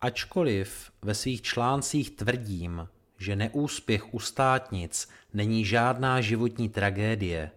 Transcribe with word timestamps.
Ačkoliv 0.00 0.92
ve 1.02 1.14
svých 1.14 1.42
článcích 1.42 2.10
tvrdím, 2.10 2.88
že 3.18 3.36
neúspěch 3.36 4.14
u 4.14 4.20
státnic 4.20 5.08
není 5.32 5.64
žádná 5.64 6.20
životní 6.20 6.68
tragédie, 6.68 7.50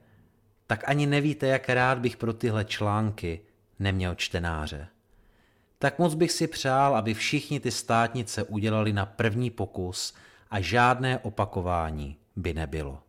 tak 0.68 0.90
ani 0.90 1.06
nevíte, 1.06 1.48
jak 1.48 1.70
rád 1.70 2.00
bych 2.00 2.18
pro 2.18 2.34
tyhle 2.34 2.66
články 2.66 3.42
neměl 3.80 4.16
čtenáře. 4.16 4.88
Tak 5.80 6.00
moc 6.00 6.14
bych 6.14 6.32
si 6.32 6.48
přál, 6.48 6.96
aby 6.96 7.14
všichni 7.14 7.60
ty 7.60 7.72
státnice 7.72 8.44
udělali 8.44 8.94
na 8.94 9.06
první 9.06 9.50
pokus 9.50 10.14
a 10.52 10.62
žádné 10.62 11.20
opakování 11.20 12.18
by 12.36 12.54
nebylo. 12.54 13.04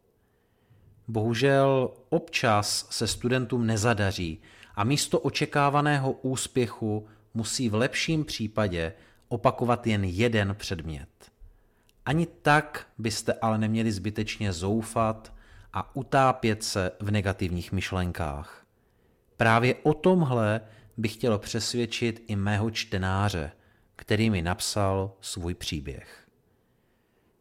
Bohužel 1.09 1.91
občas 2.09 2.87
se 2.91 3.07
studentům 3.07 3.67
nezadaří 3.67 4.43
a 4.75 4.85
místo 4.85 5.21
očekávaného 5.21 6.13
úspěchu 6.13 7.09
musí 7.35 7.69
v 7.69 7.75
lepším 7.75 8.25
případě 8.25 8.93
opakovat 9.31 9.87
jen 9.87 10.05
jeden 10.05 10.55
předmět. 10.59 11.09
Ani 12.07 12.27
tak 12.27 12.87
byste 12.99 13.33
ale 13.33 13.59
neměli 13.59 13.93
zbytečně 13.93 14.53
zoufat 14.53 15.33
a 15.73 15.97
utápět 15.97 16.63
se 16.65 16.93
v 17.01 17.11
negativních 17.11 17.73
myšlenkách. 17.73 18.67
Právě 19.37 19.75
o 19.83 19.95
tomhle 19.95 20.61
bych 20.97 21.15
chtěl 21.15 21.39
přesvědčit 21.39 22.25
i 22.27 22.37
mého 22.37 22.71
čtenáře, 22.71 23.53
který 23.97 24.31
mi 24.31 24.43
napsal 24.43 25.13
svůj 25.21 25.55
příběh. 25.55 26.27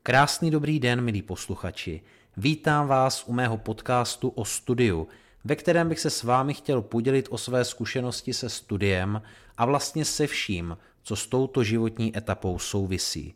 Krásný 0.04 0.52
dobrý 0.52 0.80
den, 0.80 1.02
milí 1.02 1.22
posluchači. 1.22 2.02
Vítám 2.38 2.88
vás 2.88 3.24
u 3.28 3.34
mého 3.34 3.58
podcastu 3.58 4.30
o 4.30 4.46
studiu, 4.46 5.08
ve 5.44 5.56
kterém 5.56 5.90
bych 5.90 6.00
se 6.00 6.10
s 6.10 6.24
vámi 6.24 6.54
chtěl 6.54 6.82
podělit 6.82 7.28
o 7.30 7.38
své 7.38 7.66
zkušenosti 7.66 8.34
se 8.34 8.50
studiem 8.50 9.22
a 9.58 9.66
vlastně 9.66 10.06
se 10.06 10.28
vším, 10.28 10.78
co 11.04 11.16
s 11.16 11.28
touto 11.28 11.64
životní 11.64 12.18
etapou 12.18 12.60
souvisí. 12.60 13.34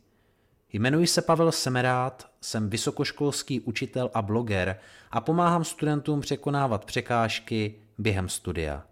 Jmenuji 0.72 1.06
se 1.06 1.22
Pavel 1.22 1.52
Semerát, 1.52 2.30
jsem 2.40 2.70
vysokoškolský 2.70 3.60
učitel 3.60 4.10
a 4.14 4.22
bloger 4.22 4.78
a 5.10 5.20
pomáhám 5.20 5.64
studentům 5.64 6.20
překonávat 6.20 6.84
překážky 6.84 7.74
během 7.98 8.28
studia. 8.28 8.84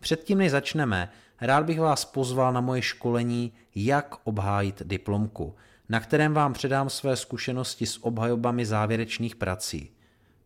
Předtím, 0.00 0.38
než 0.38 0.50
začneme, 0.50 1.10
rád 1.40 1.64
bych 1.64 1.80
vás 1.80 2.04
pozval 2.04 2.52
na 2.52 2.60
moje 2.60 2.82
školení 2.82 3.52
Jak 3.74 4.14
obhájit 4.24 4.82
diplomku, 4.84 5.54
na 5.88 6.00
kterém 6.00 6.34
vám 6.34 6.52
předám 6.52 6.90
své 6.90 7.16
zkušenosti 7.16 7.86
s 7.86 8.04
obhajobami 8.04 8.66
závěrečných 8.66 9.36
prací. 9.36 9.90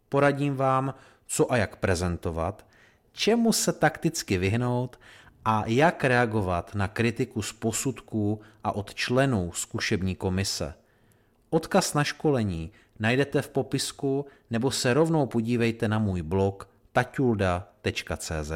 Poradím 0.08 0.56
vám, 0.56 0.94
co 1.26 1.52
a 1.52 1.56
jak 1.56 1.76
prezentovat, 1.76 2.66
čemu 3.12 3.52
se 3.52 3.72
takticky 3.72 4.38
vyhnout 4.38 5.00
a 5.44 5.62
jak 5.66 6.04
reagovat 6.04 6.74
na 6.74 6.88
kritiku 6.88 7.42
z 7.42 7.52
posudků 7.52 8.40
a 8.64 8.72
od 8.72 8.94
členů 8.94 9.52
zkušební 9.52 10.16
komise. 10.16 10.74
Odkaz 11.50 11.94
na 11.94 12.04
školení 12.04 12.72
najdete 12.98 13.42
v 13.42 13.48
popisku 13.48 14.26
nebo 14.50 14.70
se 14.70 14.94
rovnou 14.94 15.26
podívejte 15.26 15.88
na 15.88 15.98
můj 15.98 16.22
blog 16.22 16.68
taťulda.cz. 16.92 18.52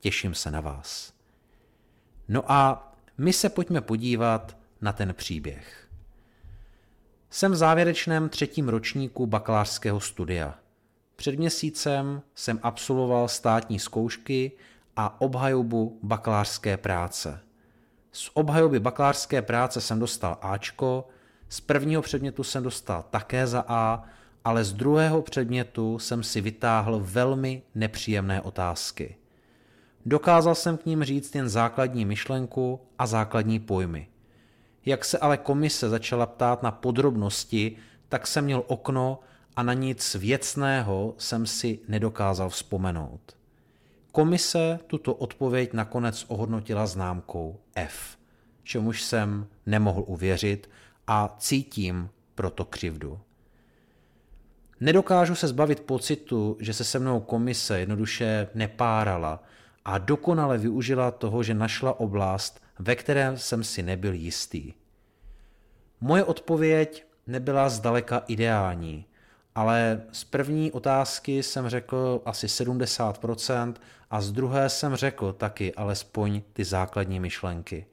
Těším 0.00 0.34
se 0.34 0.50
na 0.50 0.60
vás. 0.60 1.12
No 2.28 2.52
a 2.52 2.92
my 3.18 3.32
se 3.32 3.48
pojďme 3.48 3.80
podívat 3.80 4.56
na 4.80 4.92
ten 4.92 5.14
příběh. 5.14 5.88
Jsem 7.30 7.52
v 7.52 7.56
závěrečném 7.56 8.28
třetím 8.28 8.68
ročníku 8.68 9.26
bakalářského 9.26 10.00
studia. 10.00 10.58
Před 11.16 11.38
měsícem 11.38 12.22
jsem 12.34 12.60
absolvoval 12.62 13.28
státní 13.28 13.78
zkoušky 13.78 14.52
a 15.00 15.20
obhajobu 15.20 15.98
bakalářské 16.02 16.76
práce. 16.76 17.40
Z 18.12 18.30
obhajoby 18.34 18.80
bakalářské 18.80 19.42
práce 19.42 19.80
jsem 19.80 19.98
dostal 19.98 20.38
Ačko, 20.42 21.08
z 21.48 21.60
prvního 21.60 22.02
předmětu 22.02 22.44
jsem 22.44 22.62
dostal 22.62 23.04
také 23.10 23.46
za 23.46 23.64
A, 23.68 24.04
ale 24.44 24.64
z 24.64 24.72
druhého 24.72 25.22
předmětu 25.22 25.98
jsem 25.98 26.22
si 26.22 26.40
vytáhl 26.40 27.00
velmi 27.02 27.62
nepříjemné 27.74 28.42
otázky. 28.42 29.16
Dokázal 30.06 30.54
jsem 30.54 30.76
k 30.76 30.86
ním 30.86 31.04
říct 31.04 31.34
jen 31.34 31.48
základní 31.48 32.04
myšlenku 32.04 32.80
a 32.98 33.06
základní 33.06 33.60
pojmy. 33.60 34.08
Jak 34.86 35.04
se 35.04 35.18
ale 35.18 35.36
komise 35.36 35.88
začala 35.88 36.26
ptát 36.26 36.62
na 36.62 36.70
podrobnosti, 36.70 37.76
tak 38.08 38.26
jsem 38.26 38.44
měl 38.44 38.64
okno 38.66 39.20
a 39.56 39.62
na 39.62 39.72
nic 39.72 40.14
věcného 40.14 41.14
jsem 41.18 41.46
si 41.46 41.78
nedokázal 41.88 42.48
vzpomenout. 42.48 43.37
Komise 44.18 44.78
tuto 44.86 45.14
odpověď 45.14 45.72
nakonec 45.72 46.24
ohodnotila 46.28 46.86
známkou 46.86 47.60
F, 47.74 48.18
čemuž 48.62 49.02
jsem 49.02 49.46
nemohl 49.66 50.04
uvěřit 50.06 50.70
a 51.06 51.36
cítím 51.38 52.10
proto 52.34 52.64
křivdu. 52.64 53.20
Nedokážu 54.80 55.34
se 55.34 55.48
zbavit 55.48 55.80
pocitu, 55.80 56.56
že 56.60 56.74
se 56.74 56.84
se 56.84 56.98
mnou 56.98 57.20
komise 57.20 57.80
jednoduše 57.80 58.48
nepárala 58.54 59.42
a 59.84 59.98
dokonale 59.98 60.58
využila 60.58 61.10
toho, 61.10 61.42
že 61.42 61.54
našla 61.54 62.00
oblast, 62.00 62.62
ve 62.78 62.96
které 62.96 63.32
jsem 63.36 63.64
si 63.64 63.82
nebyl 63.82 64.12
jistý. 64.12 64.72
Moje 66.00 66.24
odpověď 66.24 67.04
nebyla 67.26 67.68
zdaleka 67.68 68.22
ideální, 68.26 69.04
ale 69.58 70.02
z 70.12 70.24
první 70.24 70.72
otázky 70.72 71.42
jsem 71.42 71.68
řekl 71.68 72.22
asi 72.24 72.46
70% 72.46 73.74
a 74.10 74.20
z 74.20 74.32
druhé 74.32 74.68
jsem 74.68 74.96
řekl 74.96 75.32
taky 75.32 75.74
alespoň 75.74 76.42
ty 76.52 76.64
základní 76.64 77.20
myšlenky. 77.20 77.86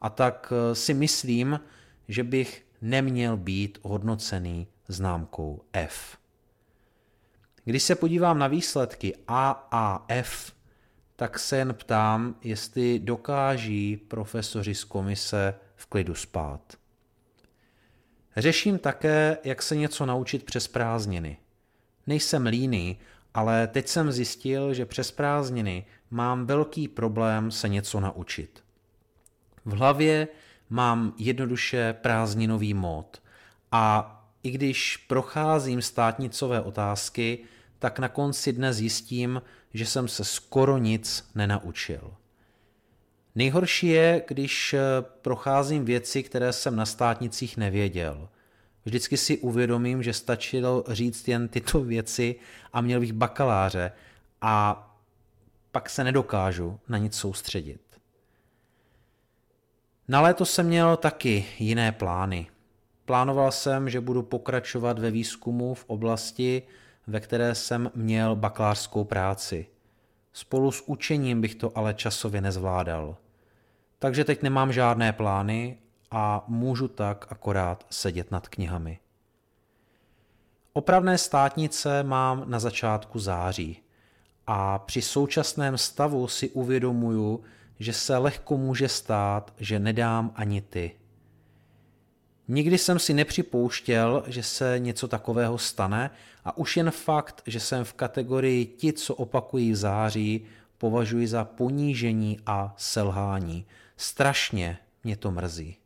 A 0.00 0.10
tak 0.10 0.52
eh, 0.52 0.74
si 0.74 0.94
myslím, 0.94 1.60
že 2.08 2.24
bych 2.24 2.66
neměl 2.82 3.36
být 3.36 3.78
hodnocený 3.82 4.66
známkou 4.88 5.62
F. 5.72 6.18
Když 7.64 7.82
se 7.82 7.94
podívám 7.94 8.38
na 8.38 8.46
výsledky 8.46 9.14
A 9.28 9.68
a 9.70 10.04
F, 10.08 10.52
tak 11.16 11.38
se 11.38 11.56
jen 11.56 11.74
ptám, 11.74 12.34
jestli 12.42 12.98
dokáží 12.98 13.96
profesoři 13.96 14.74
z 14.74 14.84
komise 14.84 15.54
v 15.76 15.86
klidu 15.86 16.14
spát. 16.14 16.76
Řeším 18.38 18.78
také, 18.78 19.38
jak 19.44 19.62
se 19.62 19.76
něco 19.76 20.06
naučit 20.06 20.44
přes 20.44 20.68
prázdniny. 20.68 21.36
Nejsem 22.06 22.46
líný, 22.46 22.98
ale 23.34 23.66
teď 23.66 23.88
jsem 23.88 24.12
zjistil, 24.12 24.74
že 24.74 24.86
přes 24.86 25.10
prázdniny 25.10 25.86
mám 26.10 26.46
velký 26.46 26.88
problém 26.88 27.50
se 27.50 27.68
něco 27.68 28.00
naučit. 28.00 28.64
V 29.64 29.72
hlavě 29.72 30.28
mám 30.70 31.14
jednoduše 31.18 31.92
prázdninový 31.92 32.74
mód 32.74 33.22
a 33.72 34.14
i 34.42 34.50
když 34.50 34.96
procházím 34.96 35.82
státnicové 35.82 36.60
otázky, 36.60 37.38
tak 37.78 37.98
na 37.98 38.08
konci 38.08 38.52
dne 38.52 38.72
zjistím, 38.72 39.42
že 39.74 39.86
jsem 39.86 40.08
se 40.08 40.24
skoro 40.24 40.78
nic 40.78 41.30
nenaučil. 41.34 42.14
Nejhorší 43.38 43.86
je, 43.86 44.22
když 44.28 44.74
eh, 44.74 44.80
procházím 45.22 45.84
věci, 45.84 46.22
které 46.22 46.52
jsem 46.52 46.76
na 46.76 46.86
státnicích 46.86 47.56
nevěděl. 47.56 48.28
Vždycky 48.84 49.16
si 49.16 49.38
uvědomím, 49.38 50.02
že 50.02 50.12
stačilo 50.12 50.84
říct 50.88 51.28
jen 51.28 51.48
tyto 51.48 51.80
věci 51.84 52.36
a 52.72 52.80
měl 52.80 53.00
bych 53.00 53.12
bakaláře 53.12 53.92
a 54.40 54.84
pak 55.72 55.90
se 55.90 56.04
nedokážu 56.04 56.80
na 56.88 56.98
nic 56.98 57.14
soustředit. 57.14 57.80
Na 60.08 60.20
léto 60.20 60.44
jsem 60.44 60.66
měl 60.66 60.96
taky 60.96 61.46
jiné 61.58 61.92
plány. 61.92 62.46
Plánoval 63.04 63.52
jsem, 63.52 63.90
že 63.90 64.00
budu 64.00 64.22
pokračovat 64.22 64.98
ve 64.98 65.10
výzkumu 65.10 65.74
v 65.74 65.84
oblasti, 65.86 66.62
ve 67.06 67.20
které 67.20 67.54
jsem 67.54 67.90
měl 67.94 68.36
bakalářskou 68.36 69.04
práci. 69.04 69.66
Spolu 70.32 70.72
s 70.72 70.88
učením 70.88 71.40
bych 71.40 71.54
to 71.54 71.78
ale 71.78 71.94
časově 71.94 72.40
nezvládal. 72.40 73.16
Takže 73.98 74.24
teď 74.24 74.42
nemám 74.42 74.72
žádné 74.72 75.12
plány 75.12 75.78
a 76.10 76.44
můžu 76.48 76.88
tak 76.88 77.26
akorát 77.30 77.86
sedět 77.90 78.30
nad 78.30 78.48
knihami. 78.48 78.98
Opravné 80.72 81.18
státnice 81.18 82.02
mám 82.02 82.44
na 82.46 82.58
začátku 82.58 83.18
září 83.18 83.82
a 84.46 84.78
při 84.78 85.02
současném 85.02 85.78
stavu 85.78 86.28
si 86.28 86.50
uvědomuju, 86.50 87.42
že 87.78 87.92
se 87.92 88.16
lehko 88.16 88.56
může 88.56 88.88
stát, 88.88 89.54
že 89.58 89.78
nedám 89.78 90.32
ani 90.34 90.60
ty. 90.60 90.92
Nikdy 92.48 92.78
jsem 92.78 92.98
si 92.98 93.14
nepřipouštěl, 93.14 94.24
že 94.26 94.42
se 94.42 94.78
něco 94.78 95.08
takového 95.08 95.58
stane 95.58 96.10
a 96.44 96.56
už 96.56 96.76
jen 96.76 96.90
fakt, 96.90 97.42
že 97.46 97.60
jsem 97.60 97.84
v 97.84 97.92
kategorii 97.92 98.66
ti, 98.66 98.92
co 98.92 99.14
opakují 99.14 99.72
v 99.72 99.76
září, 99.76 100.44
považuji 100.78 101.28
za 101.28 101.44
ponížení 101.44 102.40
a 102.46 102.74
selhání. 102.76 103.66
Strašně 104.00 104.78
mě 105.04 105.16
to 105.16 105.30
mrzí. 105.30 105.76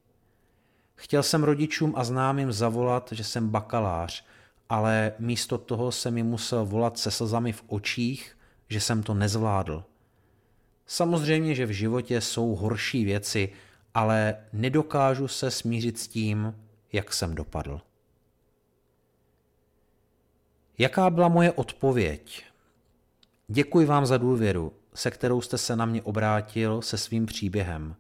Chtěl 0.95 1.23
jsem 1.23 1.45
rodičům 1.45 1.95
a 1.97 2.05
známým 2.05 2.53
zavolat, 2.53 3.09
že 3.13 3.25
jsem 3.25 3.49
bakalář, 3.49 4.25
ale 4.69 5.13
místo 5.19 5.59
toho 5.59 5.93
jsem 5.93 6.15
mi 6.15 6.23
musel 6.23 6.67
volat 6.67 6.99
se 6.99 7.11
slzami 7.11 7.53
v 7.53 7.65
očích, 7.67 8.39
že 8.69 8.81
jsem 8.81 9.03
to 9.03 9.15
nezvládl. 9.15 9.85
Samozřejmě, 10.87 11.55
že 11.55 11.67
v 11.67 11.71
životě 11.71 12.21
jsou 12.21 12.55
horší 12.55 13.05
věci 13.05 13.53
ale 13.95 14.37
nedokážu 14.53 15.29
se 15.29 15.51
smířit 15.51 15.99
s 15.99 16.09
tím, 16.09 16.55
jak 16.93 17.13
jsem 17.13 17.35
dopadl. 17.35 17.81
Jaká 20.79 21.11
byla 21.11 21.29
moje 21.29 21.53
odpověď? 21.53 22.45
Děkuji 23.49 23.87
vám 23.87 24.07
za 24.07 24.17
důvěru, 24.17 24.73
se 24.95 25.11
kterou 25.11 25.41
jste 25.41 25.59
se 25.59 25.77
na 25.77 25.87
mě 25.87 26.03
obrátil 26.03 26.83
se 26.83 26.99
svým 26.99 27.27
příběhem. 27.27 27.97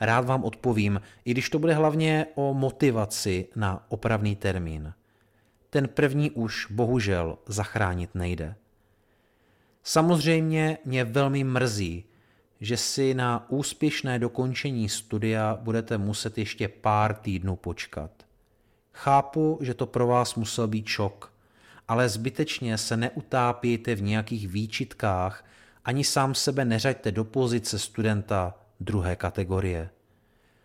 Rád 0.00 0.24
vám 0.24 0.44
odpovím, 0.44 1.00
i 1.24 1.30
když 1.30 1.50
to 1.50 1.58
bude 1.58 1.74
hlavně 1.74 2.26
o 2.34 2.54
motivaci 2.54 3.48
na 3.56 3.86
opravný 3.88 4.36
termín. 4.36 4.92
Ten 5.70 5.88
první 5.88 6.30
už 6.30 6.66
bohužel 6.70 7.38
zachránit 7.46 8.14
nejde. 8.14 8.54
Samozřejmě 9.82 10.78
mě 10.84 11.04
velmi 11.04 11.44
mrzí, 11.44 12.04
že 12.60 12.76
si 12.76 13.14
na 13.14 13.50
úspěšné 13.50 14.18
dokončení 14.18 14.88
studia 14.88 15.58
budete 15.60 15.98
muset 15.98 16.38
ještě 16.38 16.68
pár 16.68 17.14
týdnů 17.14 17.56
počkat. 17.56 18.10
Chápu, 18.92 19.58
že 19.62 19.74
to 19.74 19.86
pro 19.86 20.06
vás 20.06 20.34
musel 20.34 20.68
být 20.68 20.86
šok, 20.86 21.32
ale 21.88 22.08
zbytečně 22.08 22.78
se 22.78 22.96
neutápějte 22.96 23.94
v 23.94 24.02
nějakých 24.02 24.48
výčitkách, 24.48 25.44
ani 25.84 26.04
sám 26.04 26.34
sebe 26.34 26.64
neřaďte 26.64 27.12
do 27.12 27.24
pozice 27.24 27.78
studenta 27.78 28.54
druhé 28.80 29.16
kategorie. 29.16 29.90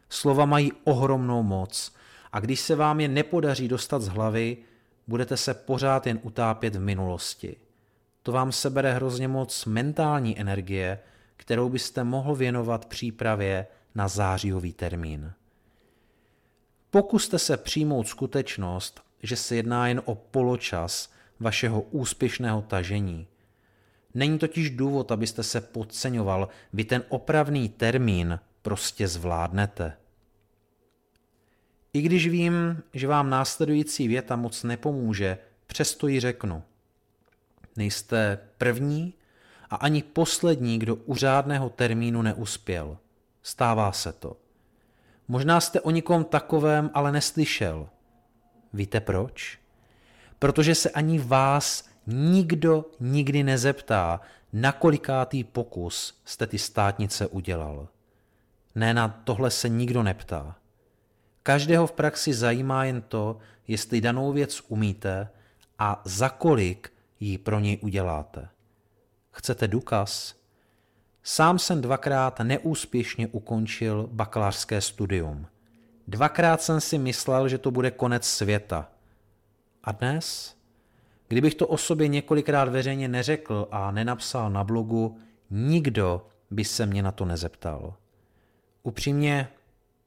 Slova 0.10 0.46
mají 0.46 0.72
ohromnou 0.84 1.44
moc 1.44 1.94
a 2.32 2.40
když 2.40 2.60
se 2.60 2.76
vám 2.76 3.00
je 3.00 3.08
nepodaří 3.08 3.68
dostat 3.68 4.02
z 4.02 4.08
hlavy, 4.08 4.58
budete 5.08 5.38
se 5.38 5.54
pořád 5.54 6.08
jen 6.08 6.20
utápět 6.24 6.76
v 6.76 6.80
minulosti. 6.80 7.56
To 8.24 8.32
vám 8.32 8.52
sebere 8.52 8.94
hrozně 8.94 9.28
moc 9.28 9.66
mentální 9.66 10.40
energie, 10.40 11.00
kterou 11.38 11.70
byste 11.70 12.04
mohl 12.04 12.36
věnovat 12.36 12.86
přípravě 12.86 13.68
na 13.96 14.08
zářijový 14.08 14.74
termín. 14.74 15.34
Pokuste 16.92 17.40
se 17.40 17.58
přijmout 17.58 18.08
skutečnost, 18.08 19.02
že 19.24 19.36
se 19.36 19.56
jedná 19.56 19.88
jen 19.88 20.02
o 20.06 20.16
poločas 20.16 21.10
vašeho 21.40 21.82
úspěšného 21.82 22.62
tažení. 22.62 23.28
Není 24.18 24.40
totiž 24.40 24.70
důvod, 24.70 25.12
abyste 25.12 25.44
se 25.44 25.62
podceňoval, 25.62 26.50
vy 26.74 26.84
ten 26.84 27.04
opravný 27.10 27.70
termín 27.70 28.40
prostě 28.62 29.08
zvládnete. 29.08 29.98
I 31.94 32.02
když 32.02 32.28
vím, 32.28 32.84
že 32.94 33.08
vám 33.08 33.30
následující 33.30 34.08
věta 34.08 34.36
moc 34.36 34.64
nepomůže, 34.64 35.38
přesto 35.68 36.08
ji 36.08 36.20
řeknu. 36.20 36.64
Nejste 37.76 38.40
první 38.58 39.14
a 39.70 39.76
ani 39.76 40.04
poslední, 40.04 40.80
kdo 40.80 40.96
u 40.96 41.16
řádného 41.16 41.70
termínu 41.70 42.22
neuspěl. 42.22 42.98
Stává 43.44 43.92
se 43.92 44.14
to. 44.14 44.38
Možná 45.28 45.62
jste 45.62 45.82
o 45.82 45.92
nikom 45.92 46.24
takovém 46.24 46.90
ale 46.94 47.12
neslyšel. 47.12 47.90
Víte 48.74 49.00
proč? 49.00 49.60
Protože 50.40 50.76
se 50.76 50.90
ani 50.90 51.20
vás 51.20 51.90
nikdo 52.08 52.86
nikdy 53.00 53.44
nezeptá, 53.44 54.22
na 54.54 54.72
kolikátý 54.72 55.44
pokus 55.44 56.22
jste 56.26 56.48
ty 56.48 56.58
státnice 56.58 57.28
udělal. 57.28 57.88
Ne, 58.76 58.94
na 58.94 59.08
tohle 59.08 59.52
se 59.52 59.70
nikdo 59.70 60.04
neptá. 60.04 60.56
Každého 61.44 61.88
v 61.88 61.92
praxi 61.92 62.34
zajímá 62.34 62.84
jen 62.84 63.02
to, 63.02 63.38
jestli 63.68 64.02
danou 64.02 64.32
věc 64.34 64.62
umíte 64.68 65.30
a 65.80 66.02
za 66.06 66.30
kolik 66.30 66.94
ji 67.20 67.38
pro 67.38 67.60
něj 67.60 67.80
uděláte. 67.82 68.50
Chcete 69.32 69.68
důkaz? 69.68 70.36
Sám 71.24 71.60
jsem 71.60 71.82
dvakrát 71.82 72.40
neúspěšně 72.40 73.28
ukončil 73.28 74.10
bakalářské 74.12 74.82
studium. 74.82 75.48
Dvakrát 76.08 76.62
jsem 76.62 76.82
si 76.82 76.98
myslel, 76.98 77.48
že 77.48 77.58
to 77.58 77.72
bude 77.72 77.92
konec 77.92 78.26
světa. 78.26 78.90
A 79.84 79.92
dnes? 79.92 80.57
Kdybych 81.28 81.56
to 81.56 81.68
o 81.68 81.78
sobě 81.78 82.08
několikrát 82.08 82.70
veřejně 82.70 83.08
neřekl 83.08 83.68
a 83.72 83.92
nenapsal 83.92 84.50
na 84.50 84.64
blogu, 84.64 85.20
nikdo 85.50 86.28
by 86.52 86.66
se 86.66 86.86
mě 86.86 87.04
na 87.04 87.12
to 87.12 87.26
nezeptal. 87.26 87.94
Upřímně, 88.84 89.48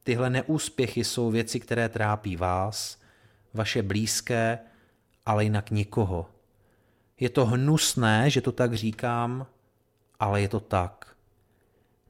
tyhle 0.05 0.31
neúspěchy 0.31 1.05
jsou 1.05 1.31
věci, 1.31 1.61
které 1.61 1.89
trápí 1.89 2.37
vás, 2.37 2.99
vaše 3.55 3.83
blízké, 3.83 4.59
ale 5.27 5.45
jinak 5.45 5.71
nikoho. 5.71 6.27
Je 7.21 7.29
to 7.29 7.47
hnusné, 7.47 8.31
že 8.31 8.41
to 8.41 8.53
tak 8.53 8.75
říkám, 8.75 9.47
ale 10.21 10.41
je 10.41 10.49
to 10.49 10.61
tak. 10.61 11.17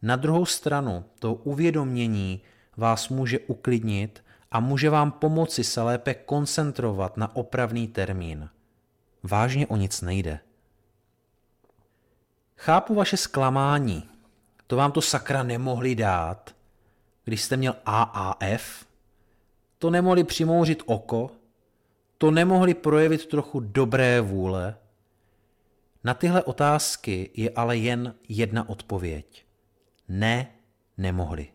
Na 0.03 0.17
druhou 0.17 0.47
stranu, 0.47 1.05
to 1.19 1.35
uvědomění 1.35 2.41
vás 2.77 3.09
může 3.09 3.39
uklidnit 3.39 4.25
a 4.51 4.61
může 4.61 4.91
vám 4.91 5.13
pomoci 5.13 5.65
se 5.65 5.83
lépe 5.83 6.15
koncentrovat 6.15 7.17
na 7.17 7.37
opravný 7.37 7.89
termín. 7.89 8.49
Vážně 9.23 9.67
o 9.67 9.77
nic 9.77 10.01
nejde. 10.01 10.41
Chápu 12.57 12.95
vaše 12.95 13.17
zklamání. 13.17 14.09
To 14.67 14.77
vám 14.77 14.93
to 14.93 15.03
sakra 15.03 15.43
nemohli 15.43 15.95
dát, 15.95 16.55
když 17.25 17.43
jste 17.43 17.57
měl 17.57 17.75
AAF. 17.87 18.87
To 19.79 19.91
nemohli 19.91 20.25
přimouřit 20.25 20.83
oko, 20.87 21.31
to 22.19 22.31
nemohli 22.31 22.75
projevit 22.75 23.27
trochu 23.27 23.61
dobré 23.61 24.21
vůle, 24.21 24.77
na 26.05 26.15
tyhle 26.15 26.43
otázky 26.43 27.31
je 27.35 27.51
ale 27.51 27.77
jen 27.77 28.15
jedna 28.29 28.69
odpověď. 28.69 29.45
Ne, 30.09 30.53
nemohli. 30.99 31.49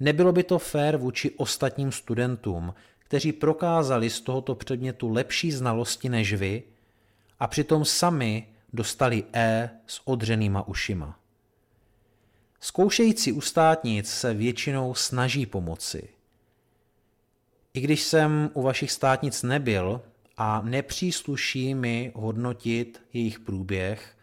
Nebylo 0.00 0.32
by 0.32 0.44
to 0.44 0.58
fér 0.58 0.96
vůči 0.96 1.30
ostatním 1.30 1.92
studentům, 1.92 2.74
kteří 3.10 3.32
prokázali 3.32 4.10
z 4.10 4.20
tohoto 4.20 4.54
předmětu 4.54 5.08
lepší 5.08 5.52
znalosti 5.52 6.08
než 6.08 6.34
vy 6.34 6.62
a 7.40 7.46
přitom 7.46 7.84
sami 7.84 8.46
dostali 8.72 9.24
E 9.32 9.70
s 9.86 10.00
odřenýma 10.04 10.68
ušima. 10.68 11.18
Zkoušející 12.60 13.32
u 13.32 13.40
státnic 13.40 14.10
se 14.10 14.34
většinou 14.34 14.94
snaží 14.94 15.46
pomoci. 15.46 16.08
I 17.74 17.80
když 17.80 18.02
jsem 18.02 18.50
u 18.54 18.62
vašich 18.62 18.92
státnic 18.92 19.42
nebyl, 19.42 20.00
a 20.36 20.62
nepřísluší 20.62 21.74
mi 21.74 22.12
hodnotit 22.14 23.02
jejich 23.12 23.40
průběh, 23.40 24.16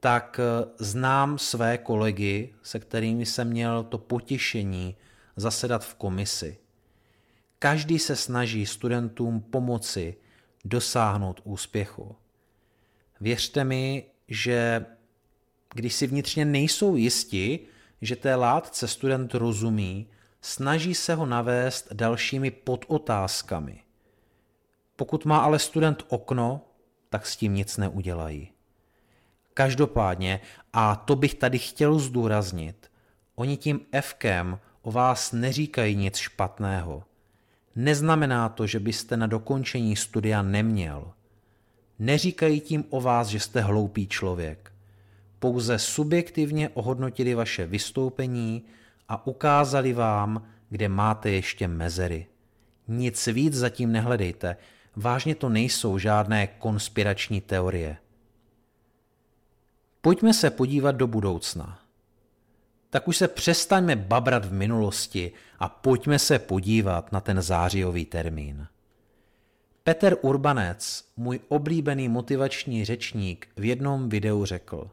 tak 0.00 0.40
eh, 0.40 0.68
znám 0.78 1.38
své 1.38 1.78
kolegy, 1.78 2.54
se 2.62 2.78
kterými 2.78 3.26
jsem 3.26 3.48
měl 3.48 3.84
to 3.84 3.98
potěšení 3.98 4.96
zasedat 5.36 5.84
v 5.84 5.94
komisi. 5.94 6.58
Každý 7.62 7.98
se 7.98 8.16
snaží 8.16 8.66
studentům 8.66 9.40
pomoci 9.40 10.16
dosáhnout 10.64 11.40
úspěchu. 11.44 12.16
Věřte 13.20 13.64
mi, 13.64 14.04
že 14.28 14.86
když 15.74 15.94
si 15.94 16.06
vnitřně 16.06 16.44
nejsou 16.44 16.96
jisti, 16.96 17.60
že 18.00 18.16
té 18.16 18.34
látce 18.34 18.88
student 18.88 19.34
rozumí, 19.34 20.08
snaží 20.40 20.94
se 20.94 21.14
ho 21.14 21.26
navést 21.26 21.92
dalšími 21.92 22.50
podotázkami– 22.50 23.82
pokud 25.00 25.24
má 25.24 25.38
ale 25.38 25.58
student 25.58 26.02
okno, 26.08 26.60
tak 27.08 27.26
s 27.26 27.36
tím 27.36 27.54
nic 27.54 27.76
neudělají. 27.76 28.52
Každopádně, 29.54 30.40
a 30.72 30.96
to 30.96 31.16
bych 31.16 31.34
tady 31.34 31.58
chtěl 31.58 31.98
zdůraznit, 31.98 32.90
oni 33.34 33.56
tím 33.56 33.80
Fkem 34.00 34.58
o 34.82 34.92
vás 34.92 35.32
neříkají 35.32 35.96
nic 35.96 36.16
špatného. 36.16 37.04
Neznamená 37.76 38.48
to, 38.48 38.66
že 38.66 38.80
byste 38.80 39.16
na 39.16 39.26
dokončení 39.26 39.96
studia 39.96 40.42
neměl. 40.42 41.12
Neříkají 41.98 42.60
tím 42.60 42.84
o 42.90 43.00
vás, 43.00 43.28
že 43.28 43.40
jste 43.40 43.60
hloupý 43.60 44.06
člověk. 44.06 44.72
Pouze 45.38 45.78
subjektivně 45.78 46.68
ohodnotili 46.68 47.34
vaše 47.34 47.66
vystoupení 47.66 48.62
a 49.08 49.26
ukázali 49.26 49.92
vám, 49.92 50.46
kde 50.68 50.88
máte 50.88 51.30
ještě 51.30 51.68
mezery. 51.68 52.26
Nic 52.88 53.26
víc 53.26 53.54
zatím 53.54 53.92
nehledejte, 53.92 54.56
vážně 54.96 55.34
to 55.34 55.48
nejsou 55.48 55.98
žádné 55.98 56.46
konspirační 56.46 57.40
teorie. 57.40 57.96
Pojďme 60.00 60.34
se 60.34 60.50
podívat 60.50 60.92
do 60.92 61.06
budoucna. 61.06 61.78
Tak 62.90 63.08
už 63.08 63.16
se 63.16 63.28
přestaňme 63.28 63.96
babrat 63.96 64.44
v 64.44 64.52
minulosti 64.52 65.32
a 65.58 65.68
pojďme 65.68 66.18
se 66.18 66.38
podívat 66.38 67.12
na 67.12 67.20
ten 67.20 67.42
zářijový 67.42 68.04
termín. 68.04 68.66
Peter 69.82 70.16
Urbanec, 70.20 71.04
můj 71.16 71.40
oblíbený 71.48 72.08
motivační 72.08 72.84
řečník, 72.84 73.48
v 73.56 73.64
jednom 73.64 74.08
videu 74.08 74.44
řekl 74.44 74.90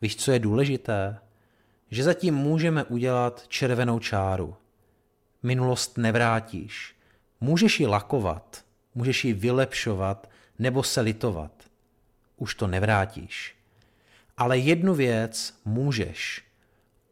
Víš, 0.00 0.16
co 0.16 0.32
je 0.32 0.38
důležité? 0.38 1.18
Že 1.90 2.04
zatím 2.04 2.34
můžeme 2.34 2.84
udělat 2.84 3.44
červenou 3.48 3.98
čáru. 3.98 4.56
Minulost 5.42 5.98
nevrátíš, 5.98 6.98
Můžeš 7.40 7.80
ji 7.80 7.86
lakovat, 7.86 8.64
můžeš 8.94 9.24
ji 9.24 9.32
vylepšovat 9.32 10.30
nebo 10.58 10.82
se 10.82 11.00
litovat. 11.00 11.52
Už 12.36 12.54
to 12.54 12.66
nevrátíš. 12.66 13.57
Ale 14.38 14.58
jednu 14.58 14.94
věc 14.94 15.60
můžeš. 15.64 16.44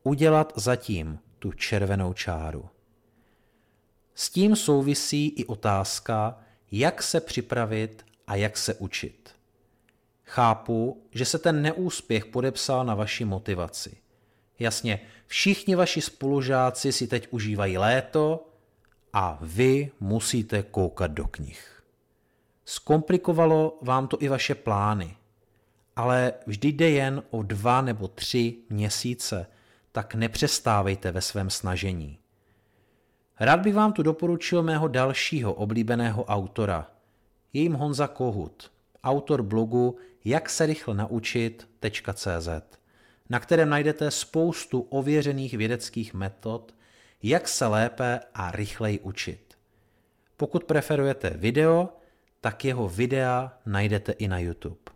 Udělat 0.03 0.53
zatím 0.57 1.19
tu 1.39 1.53
červenou 1.53 2.13
čáru. 2.13 2.69
S 4.15 4.31
tím 4.31 4.57
souvisí 4.57 5.29
i 5.29 5.45
otázka, 5.45 6.39
jak 6.71 7.03
se 7.03 7.21
připravit 7.21 8.07
a 8.27 8.35
jak 8.37 8.57
se 8.57 8.75
učit. 8.75 9.31
Chápu, 10.25 11.07
že 11.11 11.25
se 11.25 11.39
ten 11.39 11.63
neúspěch 11.63 12.27
podepsal 12.27 12.85
na 12.85 12.95
vaši 12.95 13.25
motivaci. 13.25 13.97
Jasně, 14.59 15.01
všichni 15.27 15.75
vaši 15.75 16.01
spolužáci 16.01 16.93
si 16.93 17.07
teď 17.07 17.29
užívají 17.31 17.79
léto 17.79 18.49
a 19.13 19.39
vy 19.41 19.91
musíte 20.01 20.63
koukat 20.63 21.11
do 21.11 21.27
knih. 21.27 21.83
Zkomplikovalo 22.65 23.79
vám 23.83 24.09
to 24.09 24.23
i 24.23 24.29
vaše 24.29 24.55
plány, 24.55 25.17
ale 25.97 26.33
vždy 26.47 26.69
jde 26.69 26.91
jen 26.91 27.23
o 27.31 27.43
dva 27.43 27.83
nebo 27.83 28.09
tři 28.09 28.57
měsíce, 28.71 29.47
tak 29.93 30.15
nepřestávejte 30.15 31.13
ve 31.13 31.21
svém 31.21 31.51
snažení. 31.51 32.19
Rád 33.41 33.61
bych 33.61 33.75
vám 33.75 33.93
tu 33.93 34.03
doporučil 34.03 34.63
mého 34.63 34.89
dalšího 34.89 35.55
oblíbeného 35.55 36.25
autora. 36.25 36.91
Je 37.53 37.63
jim 37.63 37.73
Honza 37.73 38.07
Kohut, 38.07 38.73
autor 39.05 39.43
blogu 39.43 39.97
jak 40.25 40.51
se 40.51 40.67
rychle 40.67 40.95
naučit.cz, 40.95 42.49
na 43.31 43.41
kterém 43.41 43.69
najdete 43.69 44.11
spoustu 44.11 44.81
ověřených 44.81 45.55
vědeckých 45.55 46.15
metod, 46.15 46.75
jak 47.23 47.49
se 47.49 47.67
lépe 47.67 48.21
a 48.35 48.51
rychleji 48.51 49.01
učit. 49.01 49.55
Pokud 50.37 50.65
preferujete 50.65 51.31
video, 51.31 51.89
tak 52.41 52.65
jeho 52.65 52.89
videa 52.89 53.59
najdete 53.67 54.13
i 54.13 54.29
na 54.29 54.39
YouTube. 54.39 54.96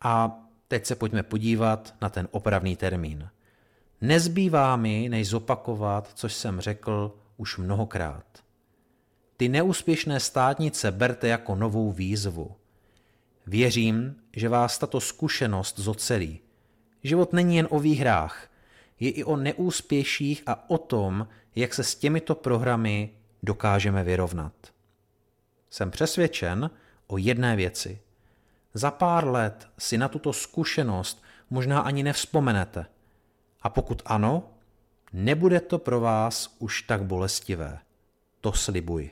A 0.00 0.40
teď 0.68 0.86
se 0.86 0.94
pojďme 0.94 1.22
podívat 1.22 1.94
na 2.00 2.08
ten 2.08 2.28
opravný 2.30 2.76
termín. 2.76 3.28
Nezbývá 4.00 4.76
mi, 4.76 5.08
než 5.08 5.28
zopakovat, 5.28 6.10
což 6.14 6.34
jsem 6.34 6.60
řekl 6.60 7.14
už 7.36 7.58
mnohokrát. 7.58 8.24
Ty 9.36 9.48
neúspěšné 9.48 10.20
státnice 10.20 10.90
berte 10.92 11.28
jako 11.28 11.54
novou 11.54 11.92
výzvu. 11.92 12.56
Věřím, 13.46 14.16
že 14.36 14.48
vás 14.48 14.78
tato 14.78 15.00
zkušenost 15.00 15.78
zocelí. 15.78 16.40
Život 17.02 17.32
není 17.32 17.56
jen 17.56 17.68
o 17.70 17.80
výhrách, 17.80 18.48
je 19.00 19.10
i 19.10 19.24
o 19.24 19.36
neúspěších 19.36 20.42
a 20.46 20.70
o 20.70 20.78
tom, 20.78 21.28
jak 21.56 21.74
se 21.74 21.84
s 21.84 21.94
těmito 21.94 22.34
programy 22.34 23.10
dokážeme 23.42 24.04
vyrovnat. 24.04 24.52
Jsem 25.70 25.90
přesvědčen 25.90 26.70
o 27.06 27.18
jedné 27.18 27.56
věci. 27.56 28.00
Za 28.76 28.92
pár 28.92 29.24
let 29.24 29.68
si 29.78 29.96
na 29.98 30.08
tuto 30.08 30.32
zkušenost 30.32 31.22
možná 31.50 31.80
ani 31.80 32.02
nevzpomenete– 32.02 32.86
a 33.66 33.68
pokud 33.68 34.02
ano, 34.04 34.42
nebude 35.12 35.60
to 35.60 35.78
pro 35.78 36.00
vás 36.00 36.56
už 36.58 36.82
tak 36.82 37.04
bolestivé. 37.04 37.78
To 38.40 38.52
slibuji. 38.52 39.10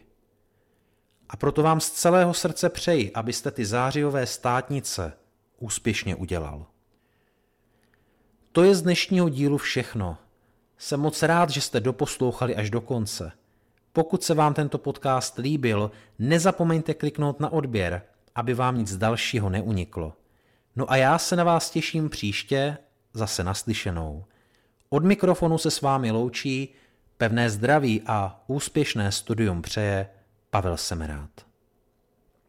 A 1.28 1.36
proto 1.36 1.62
vám 1.62 1.80
z 1.80 1.90
celého 1.90 2.34
srdce 2.34 2.68
přeji, 2.68 3.12
abyste 3.12 3.50
ty 3.50 3.66
zářijové 3.66 4.26
státnice 4.26 5.12
úspěšně 5.58 6.16
udělal. 6.16 6.66
To 8.52 8.64
je 8.64 8.74
z 8.74 8.82
dnešního 8.82 9.28
dílu 9.28 9.58
všechno. 9.58 10.18
Jsem 10.78 11.00
moc 11.00 11.22
rád, 11.22 11.50
že 11.50 11.60
jste 11.60 11.80
doposlouchali 11.80 12.56
až 12.56 12.70
do 12.70 12.80
konce. 12.80 13.32
Pokud 13.92 14.22
se 14.22 14.34
vám 14.34 14.54
tento 14.54 14.78
podcast 14.78 15.38
líbil, 15.38 15.90
nezapomeňte 16.18 16.94
kliknout 16.94 17.40
na 17.40 17.52
odběr, 17.52 18.02
aby 18.34 18.54
vám 18.54 18.78
nic 18.78 18.96
dalšího 18.96 19.50
neuniklo. 19.50 20.12
No 20.76 20.90
a 20.90 20.96
já 20.96 21.18
se 21.18 21.36
na 21.36 21.44
vás 21.44 21.70
těším 21.70 22.10
příště 22.10 22.78
zase 23.12 23.44
naslyšenou. 23.44 24.24
Od 24.88 25.04
mikrofonu 25.04 25.58
se 25.58 25.70
s 25.70 25.80
vámi 25.80 26.10
loučí, 26.10 26.74
pevné 27.16 27.50
zdraví 27.50 28.02
a 28.06 28.44
úspěšné 28.46 29.12
studium 29.12 29.62
přeje 29.62 30.08
Pavel 30.50 30.76
Semerát. 30.76 31.30